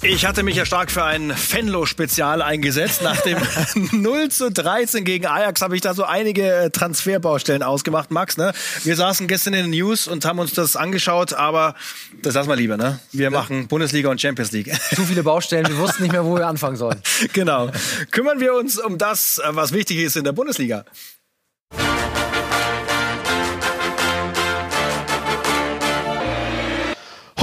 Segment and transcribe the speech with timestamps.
[0.00, 3.02] Ich hatte mich ja stark für ein Fenlo-Spezial eingesetzt.
[3.02, 3.38] Nach dem
[3.92, 8.36] 0 zu 13 gegen Ajax habe ich da so einige äh, Transferbaustellen ausgemacht, Max.
[8.36, 8.52] Ne?
[8.84, 11.74] Wir saßen gestern in den News und haben uns das angeschaut, aber
[12.22, 12.76] das lassen wir lieber.
[12.76, 13.00] Ne?
[13.10, 14.72] Wir machen Bundesliga und Champions League.
[14.94, 17.02] Zu viele Baustellen, wir wussten nicht mehr, wo wir anfangen sollen.
[17.32, 17.70] Genau.
[18.12, 20.84] Kümmern wir uns um das, äh, was wichtig ist in der Bundesliga.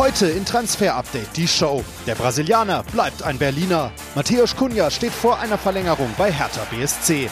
[0.05, 1.83] Heute in Transfer Update die Show.
[2.05, 3.91] Der Brasilianer bleibt ein Berliner.
[4.13, 7.27] Matthäus Kunja steht vor einer Verlängerung bei Hertha BSC.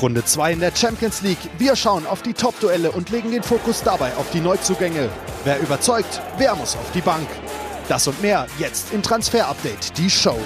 [0.00, 1.50] Runde 2 in der Champions League.
[1.58, 5.10] Wir schauen auf die Top-Duelle und legen den Fokus dabei auf die Neuzugänge.
[5.44, 7.28] Wer überzeugt, wer muss auf die Bank.
[7.86, 10.38] Das und mehr jetzt in Transfer Update die Show.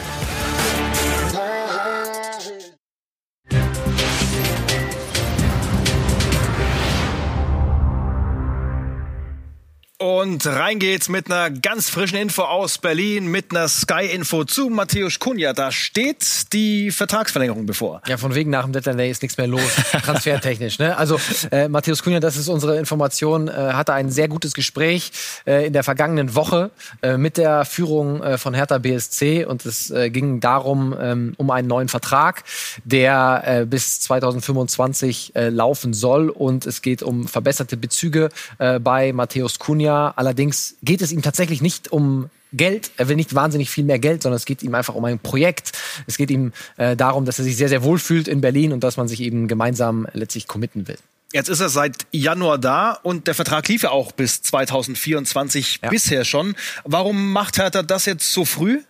[10.09, 15.19] Und rein geht's mit einer ganz frischen Info aus Berlin, mit einer Sky-Info zu Matthäus
[15.19, 15.53] Kunja.
[15.53, 18.01] Da steht die Vertragsverlängerung bevor.
[18.07, 19.61] Ja, von wegen nach dem Deadline Day ist nichts mehr los,
[20.03, 20.79] transfertechnisch.
[20.79, 20.97] Ne?
[20.97, 25.13] Also äh, Matthäus Kunja, das ist unsere Information, äh, hatte ein sehr gutes Gespräch
[25.47, 26.71] äh, in der vergangenen Woche
[27.03, 31.51] äh, mit der Führung äh, von Hertha BSC und es äh, ging darum, ähm, um
[31.51, 32.45] einen neuen Vertrag,
[32.83, 39.13] der äh, bis 2025 äh, laufen soll und es geht um verbesserte Bezüge äh, bei
[39.13, 40.15] Matthäus Kunja Jahr.
[40.17, 42.91] Allerdings geht es ihm tatsächlich nicht um Geld.
[42.97, 45.73] Er will nicht wahnsinnig viel mehr Geld, sondern es geht ihm einfach um ein Projekt.
[46.07, 48.83] Es geht ihm äh, darum, dass er sich sehr, sehr wohl fühlt in Berlin und
[48.85, 50.97] dass man sich eben gemeinsam letztlich committen will.
[51.35, 55.91] Jetzt ist er seit Januar da und der Vertrag lief ja auch bis 2024 ja.
[55.91, 56.57] bisher schon.
[56.85, 58.81] Warum macht Hertha das jetzt so früh?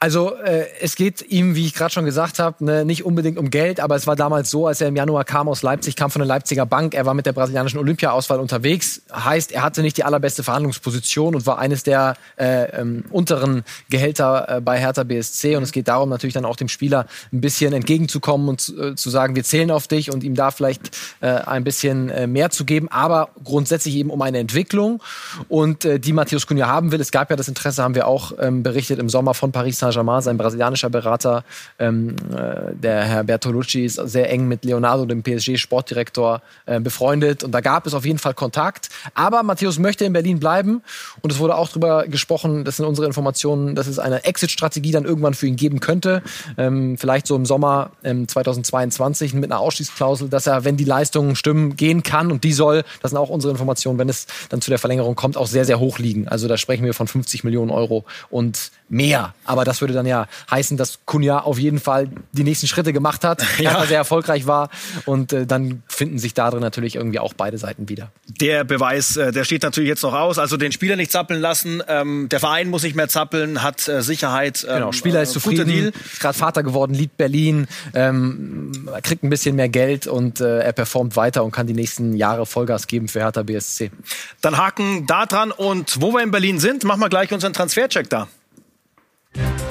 [0.00, 3.50] Also äh, es geht ihm, wie ich gerade schon gesagt habe, ne, nicht unbedingt um
[3.50, 6.20] Geld, aber es war damals so, als er im Januar kam aus Leipzig, kam von
[6.20, 10.04] der Leipziger Bank, er war mit der brasilianischen Olympiaauswahl unterwegs, heißt, er hatte nicht die
[10.04, 15.64] allerbeste Verhandlungsposition und war eines der äh, ähm, unteren Gehälter äh, bei Hertha BSC und
[15.64, 19.10] es geht darum natürlich dann auch dem Spieler ein bisschen entgegenzukommen und zu, äh, zu
[19.10, 22.64] sagen, wir zählen auf dich und ihm da vielleicht äh, ein bisschen äh, mehr zu
[22.64, 25.02] geben, aber grundsätzlich eben um eine Entwicklung.
[25.48, 27.00] Und äh, die Matthäus Cunha haben will.
[27.00, 30.22] Es gab ja das Interesse, haben wir auch ähm, berichtet im Sommer von Paris Saint-Germain,
[30.22, 31.44] sein brasilianischer Berater,
[31.78, 37.44] ähm, äh, der Herr Bertolucci, ist sehr eng mit Leonardo, dem PSG-Sportdirektor, äh, befreundet.
[37.44, 38.88] Und da gab es auf jeden Fall Kontakt.
[39.14, 40.82] Aber Matthäus möchte in Berlin bleiben.
[41.22, 45.04] Und es wurde auch darüber gesprochen, das sind unsere Informationen, dass es eine Exit-Strategie dann
[45.04, 46.22] irgendwann für ihn geben könnte.
[46.56, 51.36] Ähm, vielleicht so im Sommer ähm, 2022 mit einer Ausstiegsklausel, dass er, wenn die Leistungen
[51.36, 52.30] stimmen, gehen kann.
[52.30, 55.36] Und die soll, das sind auch unsere Informationen, wenn es dann zu der Verlängerung kommt,
[55.36, 56.28] auch sehr, sehr hoch liegen.
[56.28, 59.34] Also da sprechen wir von 50 Millionen Euro und mehr.
[59.44, 63.24] Aber das würde dann ja heißen, dass Kunja auf jeden Fall die nächsten Schritte gemacht
[63.24, 63.84] hat, ja.
[63.86, 64.70] sehr erfolgreich war.
[65.04, 68.10] Und äh, dann finden sich darin natürlich irgendwie auch beide Seiten wieder.
[68.26, 70.38] Der Beweis, äh, der steht natürlich jetzt noch aus.
[70.38, 71.82] Also den Spieler nicht zappeln lassen.
[71.88, 74.64] Ähm, der Verein muss nicht mehr zappeln, hat äh, Sicherheit.
[74.68, 79.30] Ähm, genau, Spieler ist äh, zufrieden, ist gerade Vater geworden, liebt Berlin, ähm, kriegt ein
[79.30, 83.08] bisschen mehr Geld und äh, er performt weiter und kann die nächsten Jahre Vollgas geben
[83.08, 83.90] für Hertha BSC.
[84.40, 88.08] Dann haken da dran und wo wir in Berlin sind, machen wir gleich unseren Transfercheck
[88.08, 88.28] da.
[89.34, 89.67] Bye.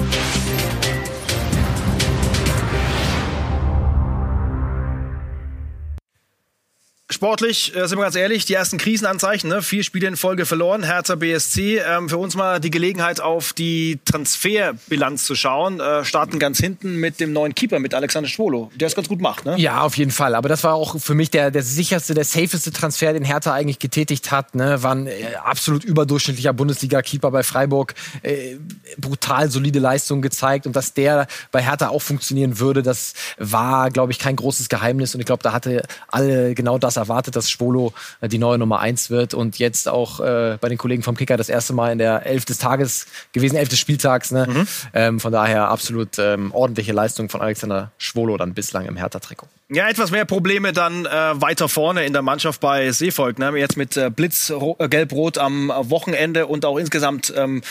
[7.18, 9.60] Sportlich, äh, sind wir ganz ehrlich, die ersten Krisenanzeichen, ne?
[9.60, 11.78] vier Spiele in Folge verloren, Hertha BSC.
[11.78, 15.80] Ähm, für uns mal die Gelegenheit, auf die Transferbilanz zu schauen.
[15.80, 19.20] Äh, starten ganz hinten mit dem neuen Keeper, mit Alexander Schwolo, der es ganz gut
[19.20, 19.46] macht.
[19.46, 19.58] Ne?
[19.58, 20.36] Ja, auf jeden Fall.
[20.36, 23.80] Aber das war auch für mich der, der sicherste, der safeste Transfer, den Hertha eigentlich
[23.80, 24.54] getätigt hat.
[24.54, 24.80] Ne?
[24.84, 27.94] War ein äh, absolut überdurchschnittlicher Bundesliga-Keeper bei Freiburg.
[28.22, 28.58] Äh,
[28.96, 30.68] brutal solide Leistung gezeigt.
[30.68, 35.16] Und dass der bei Hertha auch funktionieren würde, das war, glaube ich, kein großes Geheimnis.
[35.16, 38.80] Und ich glaube, da hatte alle genau das erwartet, dass Schwolo äh, die neue Nummer
[38.80, 41.98] eins wird und jetzt auch äh, bei den Kollegen vom Kicker das erste Mal in
[41.98, 44.30] der Elf des Tages gewesen, Elf des Spieltags.
[44.30, 44.46] Ne?
[44.48, 44.66] Mhm.
[44.94, 49.48] Ähm, von daher absolut ähm, ordentliche Leistung von Alexander Schwolo dann bislang im Hertha-Trikot.
[49.70, 53.38] Ja, etwas mehr Probleme dann äh, weiter vorne in der Mannschaft bei Seevolk.
[53.38, 53.52] Ne?
[53.56, 57.62] Jetzt mit äh, Blitz äh, gelb-rot am Wochenende und auch insgesamt ähm,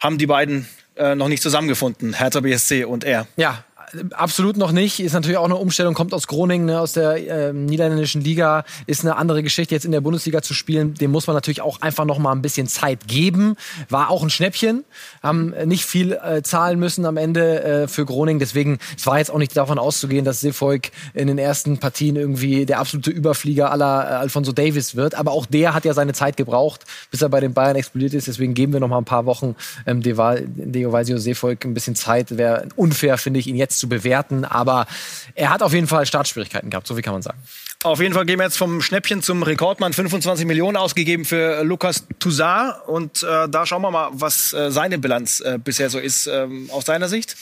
[0.00, 3.26] haben die beiden äh, noch nicht zusammengefunden, Hertha BSC und er.
[3.36, 3.64] Ja,
[4.12, 5.00] absolut noch nicht.
[5.00, 8.64] Ist natürlich auch eine Umstellung, kommt aus Groningen, ne, aus der äh, niederländischen Liga.
[8.86, 10.94] Ist eine andere Geschichte, jetzt in der Bundesliga zu spielen.
[10.94, 13.56] Dem muss man natürlich auch einfach noch mal ein bisschen Zeit geben.
[13.88, 14.84] War auch ein Schnäppchen.
[15.22, 18.40] Haben nicht viel äh, zahlen müssen am Ende äh, für Groningen.
[18.40, 22.66] Deswegen, es war jetzt auch nicht davon auszugehen, dass Seevolk in den ersten Partien irgendwie
[22.66, 25.14] der absolute Überflieger aller äh, Alfonso Davis wird.
[25.14, 28.26] Aber auch der hat ja seine Zeit gebraucht, bis er bei den Bayern explodiert ist.
[28.26, 29.56] Deswegen geben wir noch mal ein paar Wochen
[29.86, 32.36] ähm, Deo Valsio Seevolk ein bisschen Zeit.
[32.36, 34.44] Wäre unfair, finde ich, ihn jetzt zu bewerten.
[34.44, 34.86] Aber
[35.34, 37.38] er hat auf jeden Fall Startschwierigkeiten gehabt, so wie kann man sagen.
[37.82, 39.92] Auf jeden Fall gehen wir jetzt vom Schnäppchen zum Rekordmann.
[39.92, 42.74] 25 Millionen ausgegeben für Lukas Toussaint.
[42.86, 46.68] Und äh, da schauen wir mal, was äh, seine Bilanz äh, bisher so ist, ähm,
[46.72, 47.36] aus deiner Sicht.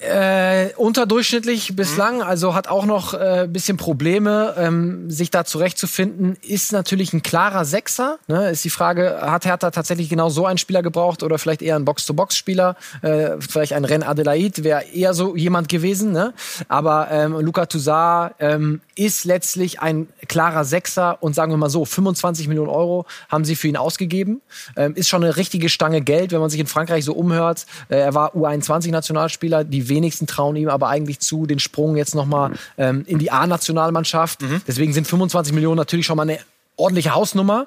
[0.00, 2.22] Äh, unterdurchschnittlich bislang, mhm.
[2.22, 6.38] also hat auch noch äh, bisschen Probleme, ähm, sich da zurechtzufinden.
[6.40, 8.18] Ist natürlich ein klarer Sechser.
[8.26, 8.48] Ne?
[8.48, 11.84] Ist die Frage, hat Hertha tatsächlich genau so einen Spieler gebraucht oder vielleicht eher einen
[11.84, 12.76] Box-to-Box-Spieler?
[13.02, 16.12] Äh, vielleicht ein Ren Adelaide wäre eher so jemand gewesen.
[16.12, 16.32] Ne?
[16.68, 21.84] Aber ähm, Luca Toussaint ähm, ist letztlich ein klarer Sechser und sagen wir mal so,
[21.84, 24.40] 25 Millionen Euro haben sie für ihn ausgegeben.
[24.76, 27.66] Ähm, ist schon eine richtige Stange Geld, wenn man sich in Frankreich so umhört.
[27.90, 32.52] Äh, er war U21-Nationalspieler die wenigsten trauen ihm aber eigentlich zu, den Sprung jetzt nochmal
[32.78, 34.42] ähm, in die A-Nationalmannschaft.
[34.42, 34.62] Mhm.
[34.66, 36.38] Deswegen sind 25 Millionen natürlich schon mal eine
[36.76, 37.66] ordentliche Hausnummer.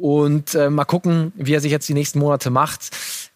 [0.00, 2.90] Und äh, mal gucken, wie er sich jetzt die nächsten Monate macht.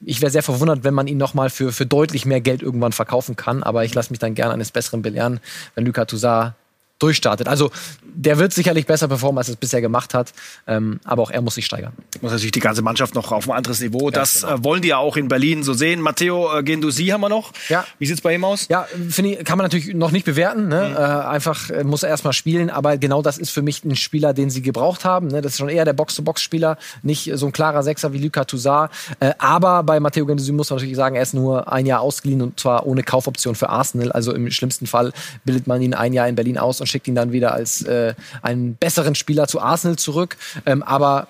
[0.04, 3.37] Ich wäre sehr verwundert, wenn man ihn nochmal für, für deutlich mehr Geld irgendwann verkaufen
[3.37, 3.62] kann.
[3.62, 5.40] Aber ich lasse mich dann gerne eines Besseren belehren,
[5.75, 6.54] wenn Luka Toussaint
[6.98, 7.48] durchstartet.
[7.48, 7.70] Also
[8.02, 10.32] der wird sicherlich besser performen, als er es bisher gemacht hat.
[10.66, 11.93] Ähm, aber auch er muss sich steigern.
[12.22, 14.06] Muss natürlich die ganze Mannschaft noch auf ein anderes Niveau.
[14.06, 14.54] Ganz das genau.
[14.54, 16.00] äh, wollen die ja auch in Berlin so sehen.
[16.00, 17.52] Matteo äh, Gendusi haben wir noch.
[17.69, 17.84] Ja.
[17.98, 18.69] Wie sieht's bei ihm aus?
[18.69, 20.69] Ja, ich, kann man natürlich noch nicht bewerten.
[20.69, 20.88] Ne?
[20.88, 20.96] Mhm.
[20.96, 22.70] Äh, einfach äh, muss er erstmal spielen.
[22.70, 25.28] Aber genau das ist für mich ein Spieler, den sie gebraucht haben.
[25.28, 25.42] Ne?
[25.42, 28.90] Das ist schon eher der Box-to-Box-Spieler, nicht so ein klarer Sechser wie Luka Toussaint.
[29.20, 32.40] Äh, aber bei Matteo Gendusi muss man natürlich sagen, er ist nur ein Jahr ausgeliehen
[32.40, 34.12] und zwar ohne Kaufoption für Arsenal.
[34.12, 35.12] Also im schlimmsten Fall
[35.44, 38.14] bildet man ihn ein Jahr in Berlin aus und schickt ihn dann wieder als äh,
[38.42, 40.36] einen besseren Spieler zu Arsenal zurück.
[40.64, 41.26] Ähm, aber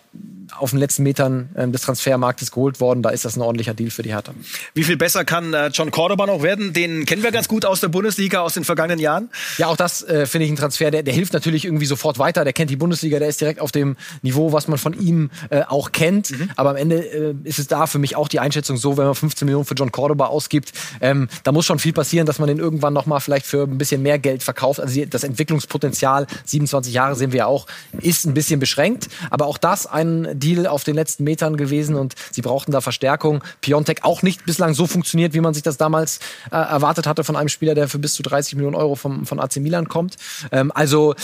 [0.59, 3.03] auf den letzten Metern ähm, des Transfermarktes geholt worden.
[3.03, 4.33] Da ist das ein ordentlicher Deal für die Hertha.
[4.75, 6.73] Wie viel besser kann äh, John Cordoba noch werden?
[6.73, 9.31] Den kennen wir ganz gut aus der Bundesliga aus den vergangenen Jahren.
[9.59, 12.45] Ja, auch das äh, finde ich ein Transfer, der, der hilft natürlich irgendwie sofort weiter.
[12.45, 15.63] Der kennt die Bundesliga, der ist direkt auf dem Niveau, was man von ihm äh,
[15.63, 16.31] auch kennt.
[16.31, 16.51] Mhm.
[16.57, 19.15] Aber am Ende äh, ist es da für mich auch die Einschätzung so, wenn man
[19.15, 22.59] 15 Millionen für John Cordoba ausgibt, ähm, da muss schon viel passieren, dass man den
[22.59, 24.81] irgendwann nochmal vielleicht für ein bisschen mehr Geld verkauft.
[24.81, 27.67] Also das Entwicklungspotenzial, 27 Jahre sehen wir ja auch,
[28.01, 29.09] ist ein bisschen beschränkt.
[29.31, 33.43] Aber auch das ein Deal auf den letzten Metern gewesen und sie brauchten da Verstärkung.
[33.61, 36.21] Piontek auch nicht bislang so funktioniert, wie man sich das damals
[36.51, 39.41] äh, erwartet hatte von einem Spieler, der für bis zu 30 Millionen Euro vom, von
[39.41, 40.17] AC Milan kommt.
[40.53, 41.15] Ähm, also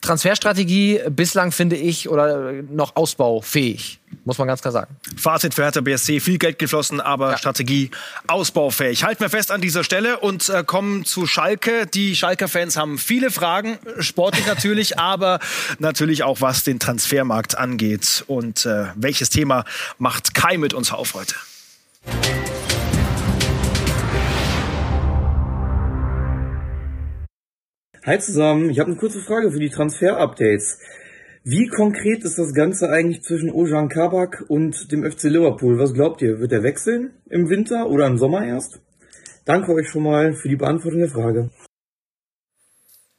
[0.00, 4.00] Transferstrategie bislang finde ich oder noch ausbaufähig.
[4.24, 4.96] Muss man ganz klar sagen.
[5.18, 7.38] Fazit für Hertha BSC, viel Geld geflossen, aber ja.
[7.38, 7.90] Strategie
[8.26, 9.04] ausbaufähig.
[9.04, 11.86] Halten wir fest an dieser Stelle und äh, kommen zu Schalke.
[11.86, 15.40] Die Schalke-Fans haben viele Fragen, sportlich natürlich, aber
[15.78, 18.24] natürlich auch was den Transfermarkt angeht.
[18.26, 19.66] Und äh, welches Thema
[19.98, 21.34] macht Kai mit uns auf heute?
[28.06, 30.78] Hi zusammen, ich habe eine kurze Frage für die Transfer-Updates.
[31.46, 35.78] Wie konkret ist das Ganze eigentlich zwischen Ojan Kabak und dem FC Liverpool?
[35.78, 36.40] Was glaubt ihr?
[36.40, 38.80] Wird er wechseln im Winter oder im Sommer erst?
[39.44, 41.50] Danke euch schon mal für die Beantwortung der Frage.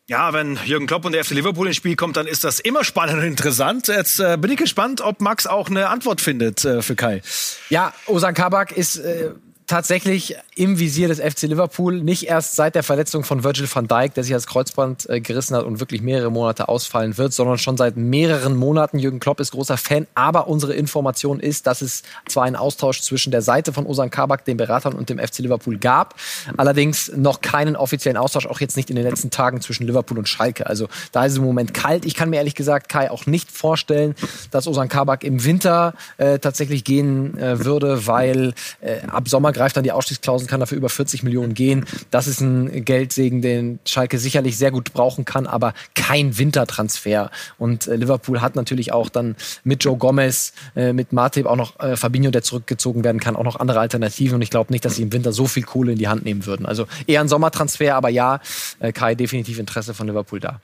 [0.07, 2.83] Ja, wenn Jürgen Klopp und der FC Liverpool ins Spiel kommt, dann ist das immer
[2.83, 3.89] spannend und interessant.
[3.89, 7.22] Jetzt äh, bin ich gespannt, ob Max auch eine Antwort findet äh, für Kai.
[7.69, 9.33] Ja, Osan Kabak ist äh,
[9.68, 14.14] tatsächlich im Visier des FC Liverpool, nicht erst seit der Verletzung von Virgil van Dijk,
[14.14, 17.76] der sich das Kreuzband äh, gerissen hat und wirklich mehrere Monate ausfallen wird, sondern schon
[17.76, 19.00] seit mehreren Monaten.
[19.00, 23.32] Jürgen Klopp ist großer Fan, aber unsere Information ist, dass es zwar einen Austausch zwischen
[23.32, 26.16] der Seite von Osan Kabak, den Beratern und dem FC Liverpool gab,
[26.58, 30.30] allerdings noch keinen offiziellen Austausch, auch jetzt nicht in den letzten Tagen zwischen Liverpool und
[30.30, 30.68] Schalke.
[30.68, 32.06] Also da ist es im Moment kalt.
[32.06, 34.16] Ich kann mir ehrlich gesagt, Kai, auch nicht vorstellen,
[34.52, 39.78] dass Osan Kabak im Winter äh, tatsächlich gehen äh, würde, weil äh, ab Sommer greift
[39.78, 41.86] dann die Ausstiegsklausel, kann dafür über 40 Millionen gehen.
[42.12, 47.32] Das ist ein Geldsegen, den Schalke sicherlich sehr gut brauchen kann, aber kein Wintertransfer.
[47.58, 51.80] Und äh, Liverpool hat natürlich auch dann mit Joe Gomez, äh, mit Matip auch noch
[51.80, 54.36] äh, Fabinho, der zurückgezogen werden kann, auch noch andere Alternativen.
[54.36, 56.46] Und ich glaube nicht, dass sie im Winter so viel Kohle in die Hand nehmen
[56.46, 56.66] würden.
[56.66, 58.42] Also eher ein Sommertransfer, aber ja,
[58.80, 60.60] äh, Kai, definitiv Interesse von Liverpool da.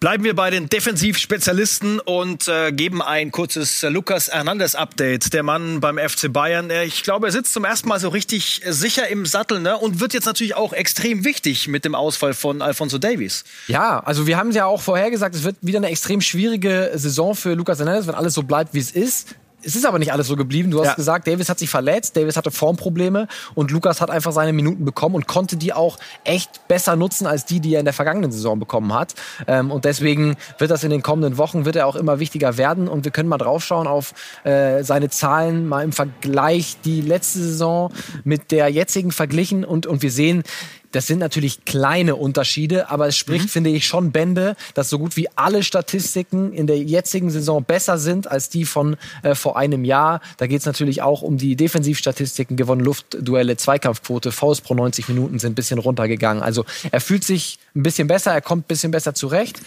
[0.00, 5.34] Bleiben wir bei den Defensivspezialisten und äh, geben ein kurzes äh, Lukas Hernandez Update.
[5.34, 8.62] Der Mann beim FC Bayern, äh, ich glaube, er sitzt zum ersten Mal so richtig
[8.66, 9.76] sicher im Sattel ne?
[9.76, 13.44] und wird jetzt natürlich auch extrem wichtig mit dem Ausfall von Alfonso Davies.
[13.66, 17.52] Ja, also wir haben ja auch vorhergesagt, es wird wieder eine extrem schwierige Saison für
[17.52, 19.34] Lukas Hernandez, wenn alles so bleibt, wie es ist.
[19.62, 20.70] Es ist aber nicht alles so geblieben.
[20.70, 20.94] Du hast ja.
[20.94, 25.14] gesagt, Davis hat sich verletzt, Davis hatte Formprobleme und Lukas hat einfach seine Minuten bekommen
[25.14, 28.58] und konnte die auch echt besser nutzen als die, die er in der vergangenen Saison
[28.58, 29.14] bekommen hat.
[29.46, 32.88] Ähm, und deswegen wird das in den kommenden Wochen wird er auch immer wichtiger werden
[32.88, 34.14] und wir können mal draufschauen auf
[34.44, 37.92] äh, seine Zahlen mal im Vergleich die letzte Saison
[38.24, 40.42] mit der jetzigen verglichen und und wir sehen,
[40.92, 43.48] das sind natürlich kleine Unterschiede, aber es spricht, mhm.
[43.48, 47.98] finde ich, schon Bände, dass so gut wie alle Statistiken in der jetzigen Saison besser
[47.98, 50.20] sind als die von äh, vor einem Jahr.
[50.38, 55.38] Da geht es natürlich auch um die Defensivstatistiken, gewonnen Luftduelle, Zweikampfquote, Faust pro 90 Minuten
[55.38, 56.42] sind ein bisschen runtergegangen.
[56.42, 59.60] Also er fühlt sich ein bisschen besser, er kommt ein bisschen besser zurecht.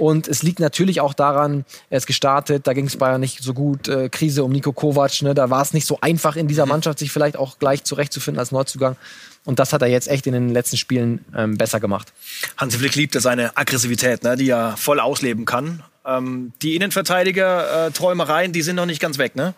[0.00, 3.52] Und es liegt natürlich auch daran, er ist gestartet, da ging es Bayern nicht so
[3.52, 6.64] gut, äh, Krise um Nico Kovac, ne, da war es nicht so einfach in dieser
[6.64, 6.70] mhm.
[6.70, 8.96] Mannschaft, sich vielleicht auch gleich zurechtzufinden als Neuzugang.
[9.44, 12.14] Und das hat er jetzt echt in den letzten Spielen ähm, besser gemacht.
[12.56, 15.82] Hansi Flick liebt seine Aggressivität, ne, die er voll ausleben kann.
[16.02, 19.52] Ähm, die Innenverteidiger-Träumereien, äh, die sind noch nicht ganz weg, ne?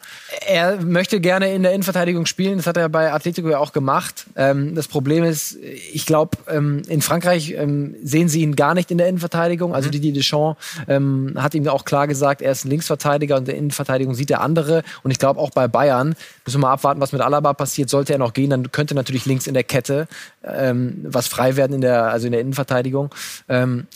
[0.44, 2.56] Er möchte gerne in der Innenverteidigung spielen.
[2.56, 4.26] Das hat er bei Atletico ja auch gemacht.
[4.34, 5.56] Ähm, das Problem ist,
[5.92, 9.72] ich glaube, ähm, in Frankreich ähm, sehen sie ihn gar nicht in der Innenverteidigung.
[9.72, 9.92] Also mhm.
[9.92, 13.56] Didier Deschamps ähm, hat ihm auch klar gesagt, er ist ein Linksverteidiger und in der
[13.56, 14.82] Innenverteidigung sieht er andere.
[15.04, 17.88] Und ich glaube auch bei Bayern, müssen wir mal abwarten, was mit Alaba passiert.
[17.88, 20.08] Sollte er noch gehen, dann könnte natürlich links in der Kette
[20.42, 23.10] ähm, was frei werden in der, also in der Innenverteidigung.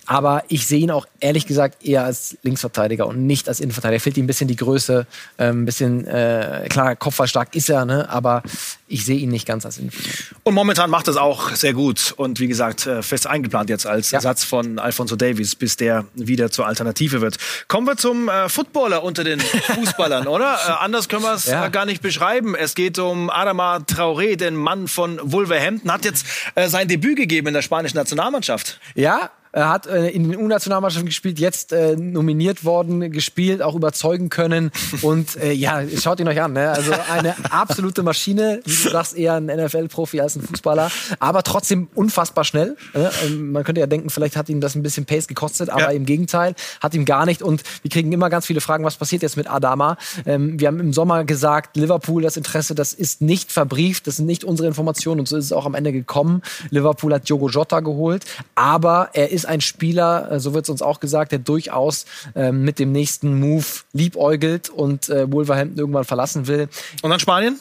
[0.06, 4.00] aber ich sehe ihn auch ehrlich gesagt eher als Linksverteidiger und nicht als Innenverteidiger.
[4.00, 5.06] Fehlt ihm ein bisschen die Größe,
[5.38, 8.08] ähm, ein bisschen, äh, klar, kopfballstark ist er, ne?
[8.08, 8.42] aber
[8.88, 10.36] ich sehe ihn nicht ganz als Innenverteidiger.
[10.44, 14.10] Und momentan macht es auch sehr gut und wie gesagt, äh, fest eingeplant jetzt als
[14.10, 14.18] ja.
[14.18, 17.38] Ersatz von Alfonso Davies, bis der wieder zur Alternative wird.
[17.68, 20.58] Kommen wir zum äh, Footballer unter den Fußballern, oder?
[20.66, 21.68] Äh, anders können wir es ja.
[21.68, 22.54] gar nicht beschreiben.
[22.54, 27.48] Es geht um Adama Traoré, den Mann von Wolverhampton, hat jetzt äh, sein Debüt gegeben
[27.48, 28.80] in der spanischen Nationalmannschaft.
[28.94, 29.30] Ja,
[29.64, 34.70] hat äh, in den U-Nationalmannschaften gespielt, jetzt äh, nominiert worden, gespielt, auch überzeugen können.
[35.02, 36.52] Und äh, ja, schaut ihn euch an.
[36.52, 36.70] Ne?
[36.70, 38.60] Also eine absolute Maschine.
[38.64, 40.90] Wie du sagst, eher ein NFL-Profi als ein Fußballer.
[41.18, 42.76] Aber trotzdem unfassbar schnell.
[42.94, 43.10] Ne?
[43.34, 45.90] Man könnte ja denken, vielleicht hat ihm das ein bisschen Pace gekostet, aber ja.
[45.90, 47.42] im Gegenteil, hat ihm gar nicht.
[47.42, 49.96] Und wir kriegen immer ganz viele Fragen, was passiert jetzt mit Adama?
[50.26, 54.26] Ähm, wir haben im Sommer gesagt, Liverpool, das Interesse, das ist nicht verbrieft, das sind
[54.26, 55.20] nicht unsere Informationen.
[55.20, 56.42] Und so ist es auch am Ende gekommen.
[56.70, 58.24] Liverpool hat Diogo Jota geholt.
[58.54, 62.52] Aber er ist ein Spieler, äh, so wird es uns auch gesagt, der durchaus äh,
[62.52, 66.68] mit dem nächsten Move liebäugelt und äh, Wolverhampton irgendwann verlassen will.
[67.02, 67.58] Und dann Spanien?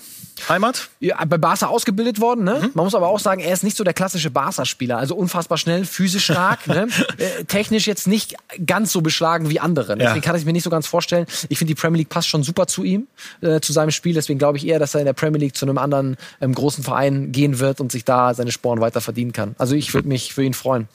[0.50, 0.90] Heimat?
[1.00, 2.44] Ja, bei Barca ausgebildet worden.
[2.44, 2.60] Ne?
[2.62, 2.72] Mhm.
[2.74, 4.98] Man muss aber auch sagen, er ist nicht so der klassische Barca-Spieler.
[4.98, 6.88] Also unfassbar schnell, physisch stark, ne?
[7.18, 9.96] äh, technisch jetzt nicht ganz so beschlagen wie andere.
[9.96, 10.22] Deswegen ja.
[10.22, 11.26] kann ich mir nicht so ganz vorstellen.
[11.50, 13.08] Ich finde, die Premier League passt schon super zu ihm,
[13.42, 14.14] äh, zu seinem Spiel.
[14.14, 16.84] Deswegen glaube ich eher, dass er in der Premier League zu einem anderen ähm, großen
[16.84, 19.56] Verein gehen wird und sich da seine Sporen weiter verdienen kann.
[19.58, 20.88] Also ich würde mich für ihn freuen.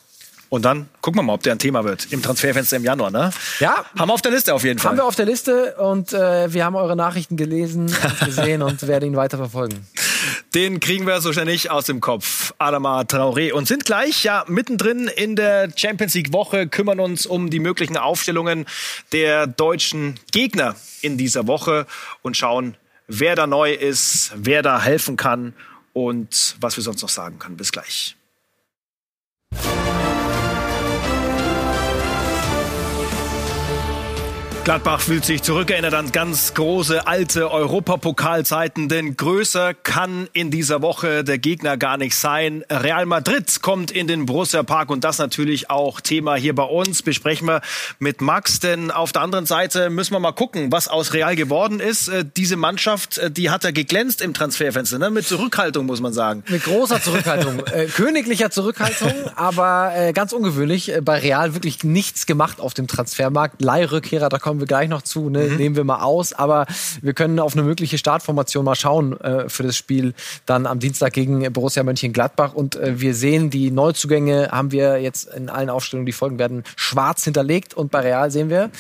[0.51, 3.31] Und dann gucken wir mal, ob der ein Thema wird im Transferfenster im Januar, ne?
[3.61, 3.85] Ja.
[3.97, 4.91] Haben wir auf der Liste auf jeden Fall.
[4.91, 8.87] Haben wir auf der Liste und äh, wir haben eure Nachrichten gelesen und gesehen und
[8.89, 9.87] werden ihn weiter verfolgen.
[10.53, 12.53] Den kriegen wir so schnell nicht aus dem Kopf.
[12.59, 13.53] Adama Traoré.
[13.53, 17.97] Und sind gleich ja mittendrin in der Champions League Woche, kümmern uns um die möglichen
[17.97, 18.67] Aufstellungen
[19.13, 21.87] der deutschen Gegner in dieser Woche
[22.23, 22.77] und schauen,
[23.07, 25.55] wer da neu ist, wer da helfen kann
[25.93, 27.57] und was wir sonst noch sagen können.
[27.57, 28.17] Bis gleich.
[34.63, 41.25] Gladbach fühlt sich zurückerinnert an ganz große alte Europapokalzeiten, denn größer kann in dieser Woche
[41.25, 42.63] der Gegner gar nicht sein.
[42.71, 47.03] Real Madrid kommt in den Borussia Park und das natürlich auch Thema hier bei uns.
[47.03, 47.63] Besprechen wir
[48.01, 51.81] mit Max, denn auf der anderen Seite müssen wir mal gucken, was aus Real geworden
[51.81, 52.09] ist.
[52.09, 55.09] Äh, diese Mannschaft, äh, die hat ja geglänzt im Transferfenster, ne?
[55.09, 56.45] mit Zurückhaltung muss man sagen.
[56.49, 60.95] Mit großer Zurückhaltung, äh, königlicher Zurückhaltung, aber äh, ganz ungewöhnlich.
[60.95, 63.63] Äh, bei Real wirklich nichts gemacht auf dem Transfermarkt.
[63.63, 65.45] Leihrückkehrer, da kommt kommen wir gleich noch zu, ne?
[65.45, 65.57] mhm.
[65.59, 66.33] nehmen wir mal aus.
[66.33, 66.67] Aber
[67.03, 70.13] wir können auf eine mögliche Startformation mal schauen äh, für das Spiel
[70.45, 72.53] dann am Dienstag gegen Borussia Mönchengladbach.
[72.53, 76.65] Und äh, wir sehen, die Neuzugänge haben wir jetzt in allen Aufstellungen, die folgen werden,
[76.75, 77.75] schwarz hinterlegt.
[77.75, 78.71] Und bei Real sehen wir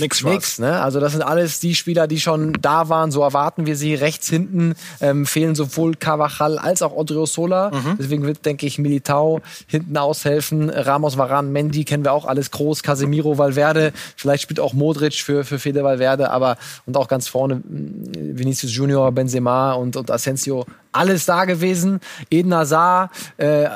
[0.00, 0.34] Nix schwarz.
[0.34, 0.80] Nix, ne?
[0.80, 3.10] Also das sind alles die Spieler, die schon da waren.
[3.10, 3.94] So erwarten wir sie.
[3.94, 7.70] Rechts hinten ähm, fehlen sowohl Carvajal als auch Odriozola.
[7.70, 7.96] Mhm.
[7.98, 10.70] Deswegen wird, denke ich, Militao hinten aushelfen.
[10.70, 12.82] Ramos, Varan, Mendy kennen wir auch alles groß.
[12.82, 13.92] Casemiro, Valverde.
[14.16, 16.30] Vielleicht spielt auch Modric für, für Fede Valverde.
[16.30, 22.00] Aber und auch ganz vorne mm, Vinicius Junior, Benzema und, und Asensio alles da gewesen.
[22.30, 23.68] Eden Hazard äh,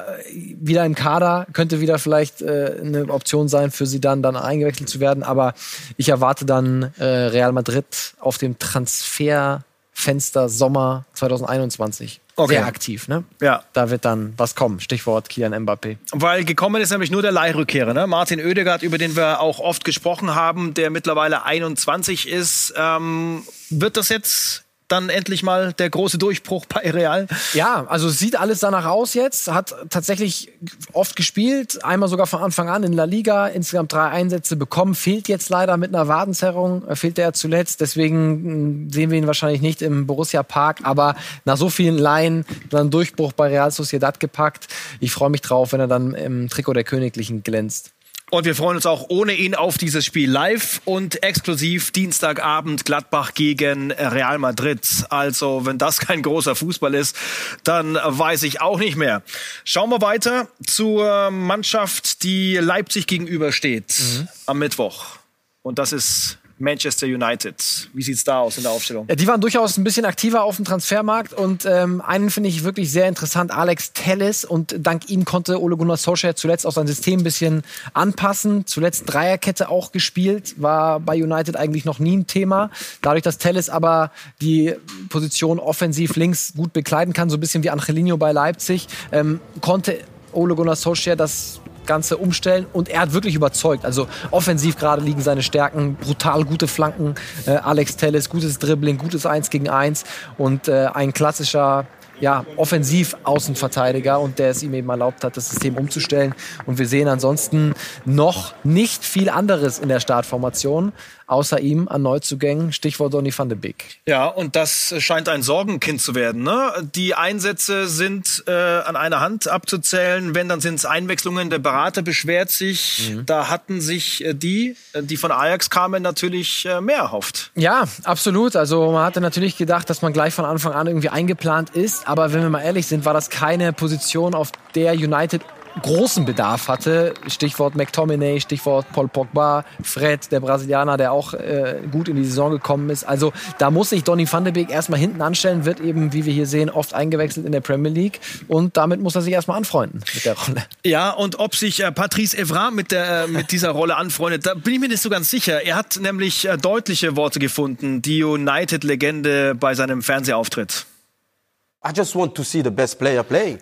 [0.61, 4.89] wieder im Kader, könnte wieder vielleicht äh, eine Option sein für sie dann, dann eingewechselt
[4.89, 5.23] zu werden.
[5.23, 5.55] Aber
[5.97, 12.21] ich erwarte dann äh, Real Madrid auf dem Transferfenster Sommer 2021.
[12.35, 12.55] Okay.
[12.55, 13.25] Sehr aktiv, ne?
[13.41, 13.63] Ja.
[13.75, 14.81] Da wird dann was kommen.
[14.81, 15.99] Stichwort Kian Mbappé.
[16.13, 18.07] Weil gekommen ist nämlich nur der Leihrückkehrer, ne?
[18.07, 22.73] Martin Oedegaard, über den wir auch oft gesprochen haben, der mittlerweile 21 ist.
[22.77, 27.27] Ähm, wird das jetzt dann endlich mal der große Durchbruch bei Real.
[27.55, 29.51] Ja, also sieht alles danach aus jetzt.
[29.51, 30.53] Hat tatsächlich
[30.93, 34.95] oft gespielt, einmal sogar von Anfang an in La Liga, insgesamt drei Einsätze bekommen.
[34.95, 37.81] Fehlt jetzt leider mit einer Wadenzerrung, äh, fehlt er zuletzt.
[37.81, 40.81] Deswegen mm, sehen wir ihn wahrscheinlich nicht im Borussia Park.
[40.83, 44.69] Aber nach so vielen Laien dann Durchbruch bei Real Sociedad gepackt.
[45.01, 47.92] Ich freue mich drauf, wenn er dann im Trikot der Königlichen glänzt.
[48.35, 53.35] Und wir freuen uns auch ohne ihn auf dieses Spiel live und exklusiv Dienstagabend Gladbach
[53.35, 54.81] gegen Real Madrid.
[55.11, 57.15] Also, wenn das kein großer Fußball ist,
[57.63, 59.23] dann weiß ich auch nicht mehr.
[59.65, 64.29] Schauen wir weiter zur Mannschaft, die Leipzig gegenübersteht mhm.
[64.47, 65.19] am Mittwoch.
[65.61, 67.91] Und das ist Manchester United.
[67.93, 69.07] Wie sieht's da aus in der Aufstellung?
[69.09, 72.63] Ja, die waren durchaus ein bisschen aktiver auf dem Transfermarkt und ähm, einen finde ich
[72.63, 74.45] wirklich sehr interessant, Alex Telles.
[74.45, 77.63] Und dank ihm konnte Ole Gunnar Solskjaer zuletzt auch sein System ein bisschen
[77.95, 78.65] anpassen.
[78.67, 82.71] Zuletzt Dreierkette auch gespielt, war bei United eigentlich noch nie ein Thema.
[83.03, 84.75] Dadurch, dass Telles aber die
[85.09, 89.99] Position offensiv links gut bekleiden kann, so ein bisschen wie Angelino bei Leipzig, ähm, konnte
[90.33, 93.85] Ole Gunnar Solskjaer das Ganze umstellen und er hat wirklich überzeugt.
[93.85, 97.15] Also offensiv gerade liegen seine Stärken, brutal gute Flanken,
[97.47, 100.05] äh, Alex Telles, gutes Dribbling, gutes 1 gegen 1
[100.39, 101.87] und äh, ein klassischer
[102.23, 106.37] ja, offensiv Außenverteidiger und der es ihm eben erlaubt hat, das System umzustellen.
[106.67, 107.75] Und wir sehen ansonsten
[108.05, 110.93] noch nicht viel anderes in der Startformation
[111.33, 112.73] außer ihm an Neuzugängen.
[112.73, 114.01] Stichwort Donny van de Beek.
[114.07, 116.43] Ja, und das scheint ein Sorgenkind zu werden.
[116.43, 116.89] Ne?
[116.95, 120.35] Die Einsätze sind äh, an einer Hand abzuzählen.
[120.35, 121.49] Wenn, dann sind es Einwechslungen.
[121.51, 123.11] Der Berater beschwert sich.
[123.13, 123.27] Mhm.
[123.27, 127.51] Da hatten sich äh, die, äh, die von Ajax kamen, natürlich äh, mehr erhofft.
[127.55, 128.55] Ja, absolut.
[128.55, 132.07] Also man hatte natürlich gedacht, dass man gleich von Anfang an irgendwie eingeplant ist.
[132.13, 135.41] Aber wenn wir mal ehrlich sind, war das keine Position, auf der United
[135.81, 137.15] großen Bedarf hatte.
[137.27, 142.51] Stichwort McTominay, Stichwort Paul Pogba, Fred, der Brasilianer, der auch äh, gut in die Saison
[142.51, 143.05] gekommen ist.
[143.05, 146.35] Also da muss sich Donny van de Beek erstmal hinten anstellen, wird eben, wie wir
[146.35, 150.03] hier sehen, oft eingewechselt in der Premier League und damit muss er sich erstmal anfreunden
[150.13, 150.67] mit der Rolle.
[150.85, 154.53] Ja, und ob sich äh, Patrice Evra mit, der, äh, mit dieser Rolle anfreundet, da
[154.53, 155.63] bin ich mir nicht so ganz sicher.
[155.63, 160.85] Er hat nämlich äh, deutliche Worte gefunden, die United-Legende bei seinem Fernsehauftritt.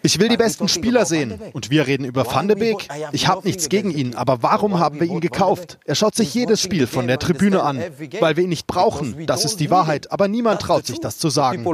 [0.02, 1.40] Ich will die besten Spieler sehen.
[1.52, 2.88] Und wir reden über Van de Beek.
[3.12, 5.78] Ich habe nichts gegen ihn, aber warum haben wir ihn gekauft?
[5.86, 7.82] Er schaut sich jedes Spiel von der Tribüne an,
[8.20, 9.26] weil wir ihn nicht brauchen.
[9.26, 11.64] Das ist die Wahrheit, aber niemand traut sich das zu sagen.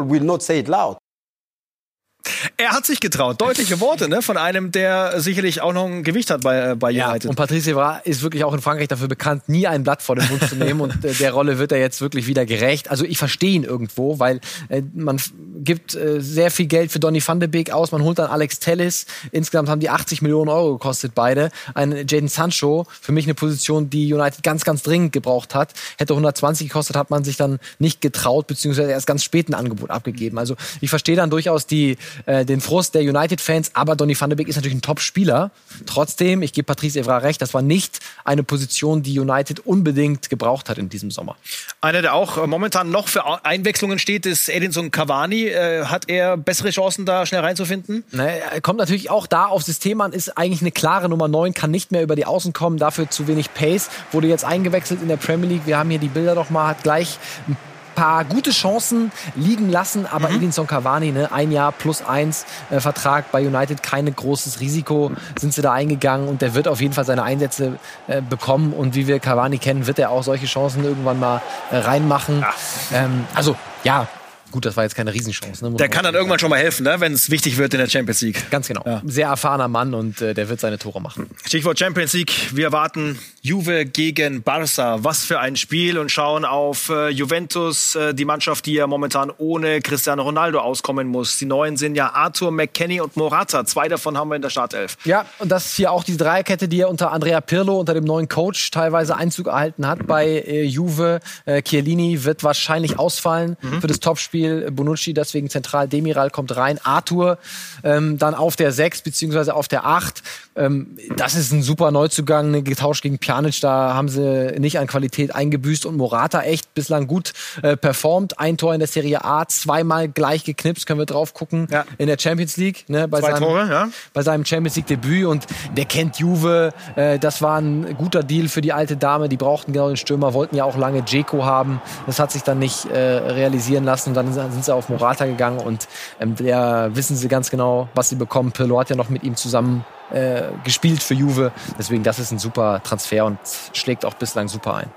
[2.59, 3.39] Er hat sich getraut.
[3.39, 4.23] Deutliche Worte ne?
[4.23, 7.25] von einem, der sicherlich auch noch ein Gewicht hat bei, äh, bei United.
[7.25, 10.17] Ja, und Patrice Evra ist wirklich auch in Frankreich dafür bekannt, nie ein Blatt vor
[10.17, 10.81] den Mund zu nehmen.
[10.81, 12.91] und äh, der Rolle wird er jetzt wirklich wieder gerecht.
[12.91, 15.21] Also ich verstehe ihn irgendwo, weil äh, man
[15.59, 17.93] gibt äh, sehr viel Geld für Donny van de Beek aus.
[17.93, 19.05] Man holt dann Alex Tellis.
[19.33, 21.51] Insgesamt haben die 80 Millionen Euro gekostet beide.
[21.75, 25.75] Ein Jaden Sancho, für mich eine Position, die United ganz, ganz dringend gebraucht hat.
[25.99, 29.91] Hätte 120 gekostet, hat man sich dann nicht getraut, beziehungsweise erst ganz spät ein Angebot
[29.91, 30.39] abgegeben.
[30.39, 33.73] Also ich verstehe dann durchaus die äh, den Frust der United-Fans.
[33.75, 35.51] Aber Donny van de Beek ist natürlich ein Top-Spieler.
[35.87, 40.69] Trotzdem, ich gebe Patrice Evra recht, das war nicht eine Position, die United unbedingt gebraucht
[40.69, 41.37] hat in diesem Sommer.
[41.81, 45.49] Einer, der auch äh, momentan noch für Einwechslungen steht, ist Edinson Cavani.
[45.49, 48.05] Äh, hat er bessere Chancen, da schnell reinzufinden?
[48.13, 51.55] Ne, er kommt natürlich auch da aufs System an, ist eigentlich eine klare Nummer 9,
[51.55, 53.91] kann nicht mehr über die Außen kommen, dafür zu wenig Pace.
[54.13, 55.67] Wurde jetzt eingewechselt in der Premier League.
[55.67, 57.57] Wir haben hier die Bilder doch mal, hat gleich ein
[57.97, 60.37] paar gute Chancen liegen lassen, aber mhm.
[60.37, 65.53] Edinson Cavani, ne, ein Jahr plus eins äh, Vertrag bei United, kein großes Risiko sind
[65.53, 69.09] sie da eingegangen und der wird auf jeden Fall seine Einsätze äh, bekommen und wie
[69.09, 72.45] wir Cavani kennen, wird er auch solche Chancen irgendwann mal äh, reinmachen.
[72.93, 74.07] Ähm, also ja,
[74.53, 75.69] Gut, das war jetzt keine Riesenchance.
[75.69, 75.77] Ne?
[75.77, 76.97] Der kann dann irgendwann schon mal helfen, ne?
[76.99, 78.51] wenn es wichtig wird in der Champions League.
[78.51, 78.83] Ganz genau.
[78.87, 79.03] Ja.
[79.05, 81.29] Sehr erfahrener Mann und äh, der wird seine Tore machen.
[81.45, 82.33] Stichwort Champions League.
[82.55, 85.03] Wir warten Juve gegen Barca.
[85.05, 89.33] Was für ein Spiel und schauen auf äh, Juventus, äh, die Mannschaft, die ja momentan
[89.37, 91.39] ohne Cristiano Ronaldo auskommen muss.
[91.39, 93.65] Die neuen sind ja Arthur, McKenny und Morata.
[93.65, 94.97] Zwei davon haben wir in der Startelf.
[95.05, 98.05] Ja, und das ist hier auch die Dreierkette, die ja unter Andrea Pirlo, unter dem
[98.05, 101.21] neuen Coach, teilweise Einzug erhalten hat bei äh, Juve.
[101.45, 103.81] Äh, Chiellini wird wahrscheinlich ausfallen mhm.
[103.81, 104.71] für das Topspiel Spiel.
[104.71, 107.39] Bonucci deswegen zentral, Demiral kommt rein, Arthur
[107.83, 110.23] ähm, dann auf der 6 beziehungsweise auf der 8.
[110.57, 114.87] Ähm, das ist ein super Neuzugang, ne, getauscht gegen Pjanic, da haben sie nicht an
[114.87, 118.39] Qualität eingebüßt und Morata echt bislang gut äh, performt.
[118.39, 121.85] Ein Tor in der Serie A, zweimal gleich geknipst, können wir drauf gucken, ja.
[121.97, 122.85] in der Champions League.
[122.89, 123.89] Ne, bei, Zwei seinem, Tore, ja.
[124.13, 125.47] bei seinem Champions League Debüt und
[125.77, 126.75] der kennt Juve.
[126.95, 130.35] Äh, das war ein guter Deal für die alte Dame, die brauchten genau den Stürmer,
[130.35, 131.81] wollten ja auch lange Jeko haben.
[132.07, 135.27] Das hat sich dann nicht äh, realisieren lassen und dann dann sind sie auf Morata
[135.27, 135.89] gegangen und
[136.21, 138.53] ähm, der wissen sie ganz genau, was sie bekommen.
[138.53, 141.53] Pirlo hat ja noch mit ihm zusammen äh, gespielt für Juve.
[141.79, 143.39] Deswegen, das ist ein super Transfer und
[143.73, 144.91] schlägt auch bislang super ein.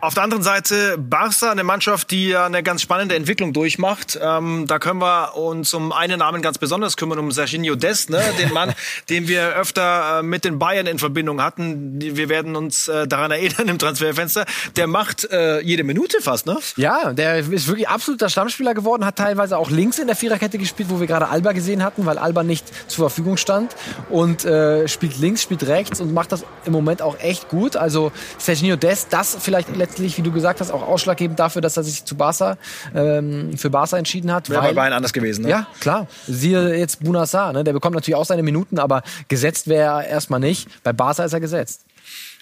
[0.00, 4.16] Auf der anderen Seite Barca, eine Mannschaft, die ja eine ganz spannende Entwicklung durchmacht.
[4.22, 8.22] Ähm, da können wir uns um einen Namen ganz besonders kümmern, um Serginho Dest, ne?
[8.38, 8.74] den Mann,
[9.10, 12.00] den wir öfter äh, mit den Bayern in Verbindung hatten.
[12.00, 14.46] Wir werden uns äh, daran erinnern im Transferfenster.
[14.76, 16.58] Der macht äh, jede Minute fast, ne?
[16.76, 20.90] Ja, der ist wirklich absoluter Stammspieler geworden, hat teilweise auch links in der Viererkette gespielt,
[20.90, 23.74] wo wir gerade Alba gesehen hatten, weil Alba nicht zur Verfügung stand
[24.10, 27.74] und äh, spielt links, spielt rechts und macht das im Moment auch echt gut.
[27.74, 31.82] Also Serginho Dest, das vielleicht letztlich, wie du gesagt hast, auch ausschlaggebend dafür, dass er
[31.82, 32.58] sich zu Barca,
[32.94, 34.50] ähm, für Barca entschieden hat.
[34.50, 35.50] Wäre bei Bayern anders gewesen, ne?
[35.50, 36.06] Ja, klar.
[36.26, 37.64] Siehe jetzt Bunassar, ne?
[37.64, 40.68] der bekommt natürlich auch seine Minuten, aber gesetzt wäre er erstmal nicht.
[40.82, 41.82] Bei Barca ist er gesetzt.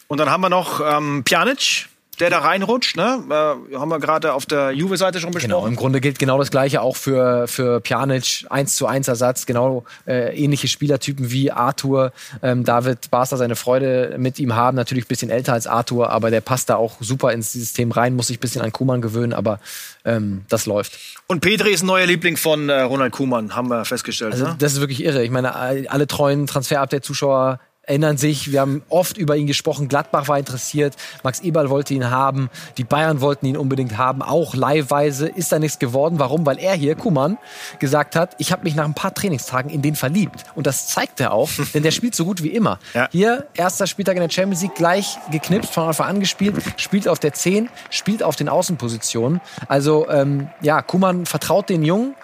[0.08, 1.88] Und dann haben wir noch ähm, Pjanic,
[2.20, 3.22] der da reinrutscht, ne?
[3.28, 5.50] Äh, haben wir gerade auf der Juve-Seite schon besprochen.
[5.50, 9.46] Genau, im Grunde gilt genau das Gleiche auch für, für Pjanic, 1 zu 1 Ersatz,
[9.46, 12.12] genau äh, ähnliche Spielertypen wie Arthur.
[12.42, 16.10] Ähm, da wird Barca seine Freude mit ihm haben, natürlich ein bisschen älter als Arthur,
[16.10, 19.00] aber der passt da auch super ins System rein, muss sich ein bisschen an Kuman
[19.00, 19.60] gewöhnen, aber
[20.04, 20.98] ähm, das läuft.
[21.26, 24.32] Und Petri ist ein neuer Liebling von äh, Ronald Kuman, haben wir festgestellt.
[24.32, 24.56] Also ne?
[24.58, 25.24] das ist wirklich irre.
[25.24, 29.88] Ich meine, alle treuen Transfer-Update-Zuschauer erinnern sich, wir haben oft über ihn gesprochen.
[29.88, 34.54] Gladbach war interessiert, Max Eberl wollte ihn haben, die Bayern wollten ihn unbedingt haben, auch
[34.54, 35.28] leihweise.
[35.28, 36.18] Ist da nichts geworden.
[36.18, 36.44] Warum?
[36.44, 37.38] Weil er hier, Kuman,
[37.78, 40.44] gesagt hat, ich habe mich nach ein paar Trainingstagen in den verliebt.
[40.56, 42.78] Und das zeigt er auch, denn der spielt so gut wie immer.
[42.92, 43.08] Ja.
[43.12, 47.20] Hier, erster Spieltag in der Champions League, gleich geknipst, von Anfang an gespielt, spielt auf
[47.20, 49.40] der 10, spielt auf den Außenpositionen.
[49.68, 52.16] Also ähm, ja, Kuman vertraut den Jungen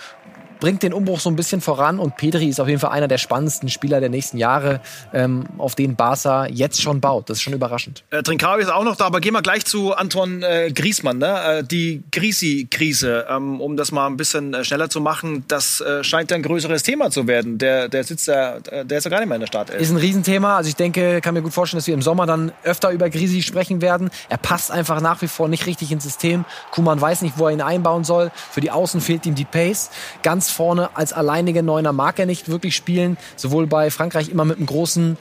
[0.62, 3.18] bringt den Umbruch so ein bisschen voran und Pedri ist auf jeden Fall einer der
[3.18, 4.80] spannendsten Spieler der nächsten Jahre,
[5.12, 7.28] ähm, auf den Barca jetzt schon baut.
[7.28, 8.04] Das ist schon überraschend.
[8.10, 11.18] Äh, Trincao ist auch noch da, aber gehen wir gleich zu Anton äh, Griesmann.
[11.18, 11.58] Ne?
[11.58, 16.04] Äh, die Grisi-Krise, ähm, um das mal ein bisschen äh, schneller zu machen, das äh,
[16.04, 17.58] scheint ein größeres Thema zu werden.
[17.58, 19.70] Der, der sitzt da, der ist ja gar nicht mehr in der Stadt.
[19.70, 20.58] Ist ein Riesenthema.
[20.58, 23.42] Also ich denke, kann mir gut vorstellen, dass wir im Sommer dann öfter über Grisi
[23.42, 24.10] sprechen werden.
[24.28, 26.44] Er passt einfach nach wie vor nicht richtig ins System.
[26.70, 28.30] Kuman weiß nicht, wo er ihn einbauen soll.
[28.52, 29.90] Für die Außen fehlt ihm die Pace.
[30.22, 33.16] Ganz vorne als alleiniger Neuner mag er nicht wirklich spielen.
[33.36, 35.16] Sowohl bei Frankreich immer mit einem großen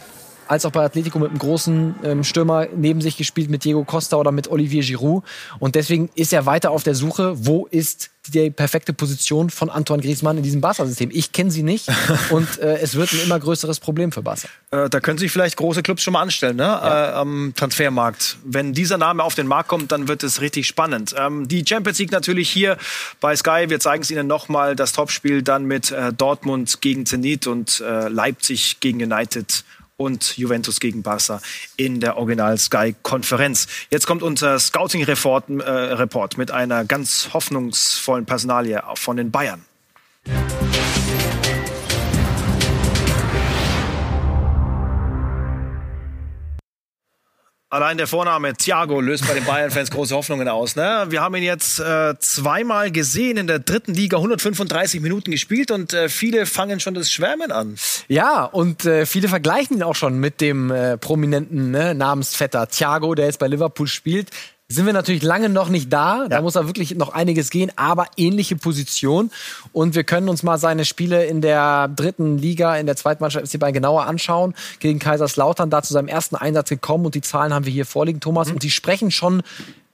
[0.47, 4.17] als auch bei Atletico mit einem großen ähm, Stürmer neben sich gespielt mit Diego Costa
[4.17, 5.23] oder mit Olivier Giroud.
[5.59, 10.03] Und deswegen ist er weiter auf der Suche, wo ist die perfekte Position von Antoine
[10.03, 11.09] Griezmann in diesem Barca-System.
[11.11, 11.87] Ich kenne sie nicht
[12.29, 14.47] und äh, es wird ein immer größeres Problem für Barca.
[14.69, 16.63] Äh, da können sich vielleicht große Clubs schon mal anstellen ne?
[16.63, 17.09] Ja.
[17.09, 18.37] Äh, am Transfermarkt.
[18.43, 21.15] Wenn dieser Name auf den Markt kommt, dann wird es richtig spannend.
[21.17, 22.77] Ähm, die Champions League natürlich hier
[23.19, 23.65] bei Sky.
[23.67, 24.75] Wir zeigen es Ihnen nochmal.
[24.75, 29.63] Das Topspiel dann mit äh, Dortmund gegen Zenit und äh, Leipzig gegen United
[30.01, 31.41] und Juventus gegen Barca
[31.77, 33.67] in der Original Sky Konferenz.
[33.89, 39.65] Jetzt kommt unser Scouting Report, äh, Report mit einer ganz hoffnungsvollen Personalie von den Bayern.
[47.73, 50.75] Allein der Vorname Thiago löst bei den Bayern-Fans große Hoffnungen aus.
[50.75, 51.05] Ne?
[51.07, 55.93] Wir haben ihn jetzt äh, zweimal gesehen in der dritten Liga, 135 Minuten gespielt und
[55.93, 57.75] äh, viele fangen schon das Schwärmen an.
[58.09, 63.15] Ja, und äh, viele vergleichen ihn auch schon mit dem äh, prominenten ne, Namensvetter Thiago,
[63.15, 64.31] der jetzt bei Liverpool spielt
[64.73, 66.27] sind wir natürlich lange noch nicht da.
[66.27, 66.41] Da ja.
[66.41, 69.31] muss da wirklich noch einiges gehen, aber ähnliche Position.
[69.73, 73.47] Und wir können uns mal seine Spiele in der dritten Liga, in der zweiten Mannschaft
[73.47, 74.53] FC Bayern genauer anschauen.
[74.79, 78.19] Gegen Kaiserslautern, da zu seinem ersten Einsatz gekommen und die Zahlen haben wir hier vorliegen,
[78.19, 78.47] Thomas.
[78.47, 78.55] Mhm.
[78.55, 79.43] Und die sprechen schon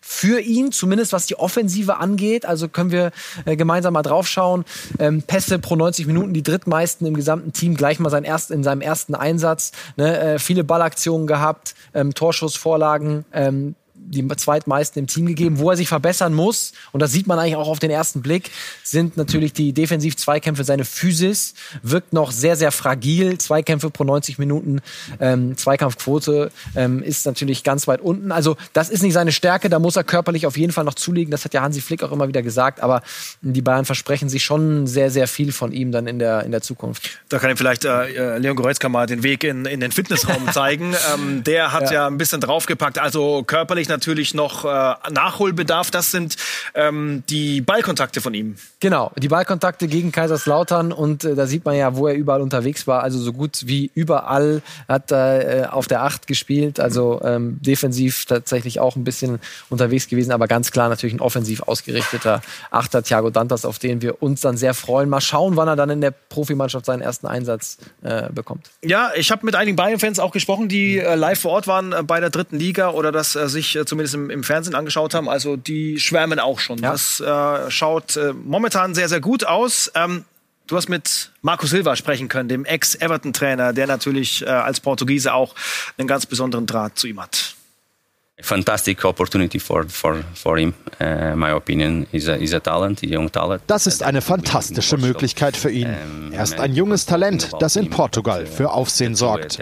[0.07, 2.45] für ihn, zumindest was die Offensive angeht.
[2.45, 3.11] Also können wir
[3.43, 4.63] äh, gemeinsam mal draufschauen.
[4.99, 8.63] Ähm, Pässe pro 90 Minuten, die drittmeisten im gesamten Team, gleich mal sein erst, in
[8.63, 9.73] seinem ersten Einsatz.
[9.97, 10.17] Ne?
[10.17, 13.25] Äh, viele Ballaktionen gehabt, ähm, Torschussvorlagen.
[13.33, 13.75] Ähm,
[14.07, 15.59] die zweitmeisten im Team gegeben.
[15.59, 18.49] Wo er sich verbessern muss, und das sieht man eigentlich auch auf den ersten Blick,
[18.83, 20.63] sind natürlich die Defensiv-Zweikämpfe.
[20.63, 23.37] Seine Physis wirkt noch sehr, sehr fragil.
[23.37, 24.81] Zweikämpfe pro 90 Minuten,
[25.19, 28.31] ähm, Zweikampfquote ähm, ist natürlich ganz weit unten.
[28.31, 31.31] Also das ist nicht seine Stärke, da muss er körperlich auf jeden Fall noch zulegen.
[31.31, 32.81] Das hat ja Hansi Flick auch immer wieder gesagt.
[32.81, 33.01] Aber
[33.41, 36.61] die Bayern versprechen sich schon sehr, sehr viel von ihm dann in der, in der
[36.61, 37.19] Zukunft.
[37.29, 40.47] Da kann ihm vielleicht äh, äh Leon Goretzka mal den Weg in, in den Fitnessraum
[40.51, 40.95] zeigen.
[41.13, 41.93] ähm, der hat ja.
[41.93, 42.99] ja ein bisschen draufgepackt.
[42.99, 43.96] Also körperlich natürlich
[44.33, 45.91] noch äh, Nachholbedarf.
[45.91, 46.35] Das sind
[46.75, 48.55] ähm, die Ballkontakte von ihm.
[48.79, 52.87] Genau, die Ballkontakte gegen Kaiserslautern und äh, da sieht man ja, wo er überall unterwegs
[52.87, 53.03] war.
[53.03, 56.79] Also so gut wie überall hat er äh, auf der Acht gespielt.
[56.79, 61.63] Also ähm, defensiv tatsächlich auch ein bisschen unterwegs gewesen, aber ganz klar natürlich ein offensiv
[61.63, 65.09] ausgerichteter Achter Thiago Dantas, auf den wir uns dann sehr freuen.
[65.09, 68.69] Mal schauen, wann er dann in der Profimannschaft seinen ersten Einsatz äh, bekommt.
[68.83, 72.03] Ja, ich habe mit einigen Bayern-Fans auch gesprochen, die äh, live vor Ort waren äh,
[72.03, 75.29] bei der dritten Liga oder das äh, sich äh, zumindest im, im, Fernsehen angeschaut haben.
[75.29, 76.79] Also die schwärmen auch schon.
[76.79, 76.91] Ja.
[76.91, 79.91] Das äh, schaut äh, momentan sehr, sehr gut aus.
[79.95, 80.25] Ähm,
[80.67, 85.55] Du hast mit Marco Silva sprechen können, dem Ex-Everton-Trainer, der natürlich äh, als Portugiese auch
[85.97, 87.55] einen ganz besonderen Draht zu ihm hat.
[88.39, 92.05] Fantastic opportunity for, for, for him, uh, my opinion.
[92.11, 93.63] He's a, he's a talent, a young talent.
[93.65, 95.87] Das ist eine fantastische Möglichkeit für ihn.
[96.31, 99.57] Er ist ein junges Talent, das in Portugal für Aufsehen sorgt.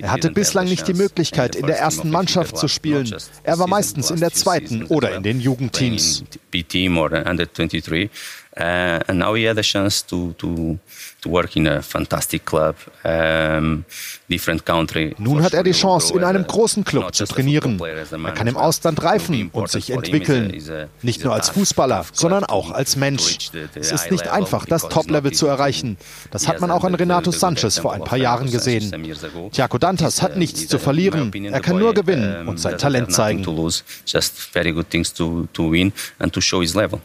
[0.00, 3.14] Er hatte bislang nicht die Möglichkeit, in der ersten Mannschaft zu spielen.
[3.42, 6.24] Er war meistens in der zweiten oder in den Jugendteams.
[6.50, 8.08] B-Team oder Under 23.
[8.56, 10.78] Uh, and now he had a chance to, to,
[11.20, 13.84] to work in a fantastic club, um,
[14.28, 15.12] different country.
[15.18, 17.80] Nun hat er die Chance, in einem großen Club zu trainieren.
[17.80, 20.56] Er kann im Ausland reifen und sich entwickeln.
[21.02, 23.50] Nicht nur als Fußballer, sondern auch als Mensch.
[23.74, 25.96] Es ist nicht einfach, das Top-Level zu erreichen.
[26.30, 28.92] Das hat man auch an Renato Sanchez vor ein paar Jahren gesehen.
[29.50, 31.32] Thiago Dantas hat nichts zu verlieren.
[31.46, 33.44] Er kann nur gewinnen und sein Talent zeigen.
[34.06, 37.00] Just very good things to, to win and to show his level.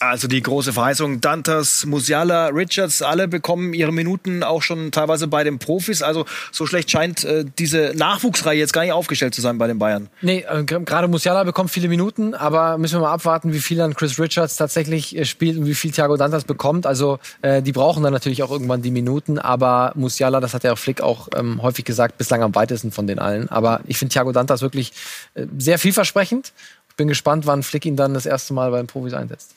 [0.00, 1.20] Also die große Verheißung.
[1.20, 6.02] Dantas, Musiala, Richards, alle bekommen ihre Minuten auch schon teilweise bei den Profis.
[6.02, 9.80] Also so schlecht scheint äh, diese Nachwuchsreihe jetzt gar nicht aufgestellt zu sein bei den
[9.80, 10.08] Bayern.
[10.22, 13.94] Nee, äh, gerade Musiala bekommt viele Minuten, aber müssen wir mal abwarten, wie viel dann
[13.94, 16.86] Chris Richards tatsächlich äh, spielt und wie viel Thiago Dantas bekommt.
[16.86, 20.72] Also äh, die brauchen dann natürlich auch irgendwann die Minuten, aber Musiala, das hat ja
[20.72, 23.48] auch Flick auch ähm, häufig gesagt, bislang am weitesten von den allen.
[23.48, 24.92] Aber ich finde Thiago Dantas wirklich
[25.34, 26.52] äh, sehr vielversprechend.
[26.98, 29.54] Ich bin gespannt, wann Flick ihn dann das erste Mal bei den Profis einsetzt.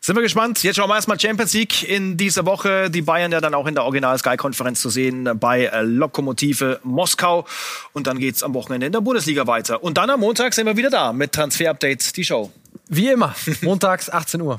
[0.00, 0.62] Sind wir gespannt.
[0.62, 2.88] Jetzt schauen wir erstmal Champions League in dieser Woche.
[2.88, 7.46] Die Bayern ja dann auch in der Original Sky Konferenz zu sehen bei Lokomotive Moskau.
[7.92, 9.84] Und dann geht's am Wochenende in der Bundesliga weiter.
[9.84, 12.50] Und dann am Montag sind wir wieder da mit Transfer Updates, die Show.
[12.88, 14.58] Wie immer, montags 18 Uhr.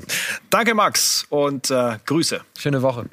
[0.50, 2.42] Danke Max und äh, Grüße.
[2.56, 3.06] Schöne Woche.